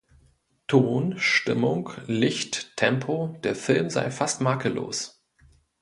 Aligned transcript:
Ton, 0.65 1.13
Stimmung, 1.19 1.91
Licht, 2.07 2.75
Tempo, 2.75 3.37
der 3.43 3.53
Film 3.55 3.91
sei 3.91 4.09
fast 4.09 4.41
makellos. 4.41 5.23